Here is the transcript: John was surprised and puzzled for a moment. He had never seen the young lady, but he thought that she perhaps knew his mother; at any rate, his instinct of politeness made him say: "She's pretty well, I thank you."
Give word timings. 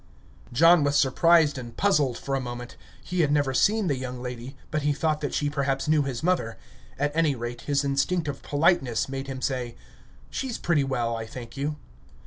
John 0.51 0.83
was 0.83 0.97
surprised 0.97 1.59
and 1.59 1.77
puzzled 1.77 2.17
for 2.17 2.33
a 2.33 2.39
moment. 2.41 2.75
He 3.03 3.19
had 3.21 3.31
never 3.31 3.53
seen 3.53 3.85
the 3.85 3.95
young 3.95 4.19
lady, 4.19 4.57
but 4.71 4.81
he 4.81 4.93
thought 4.93 5.21
that 5.21 5.35
she 5.35 5.47
perhaps 5.47 5.87
knew 5.87 6.01
his 6.01 6.23
mother; 6.23 6.57
at 6.97 7.15
any 7.15 7.35
rate, 7.35 7.61
his 7.61 7.83
instinct 7.85 8.27
of 8.27 8.41
politeness 8.41 9.07
made 9.07 9.27
him 9.27 9.43
say: 9.43 9.75
"She's 10.31 10.57
pretty 10.57 10.83
well, 10.83 11.15
I 11.15 11.27
thank 11.27 11.55
you." 11.55 11.75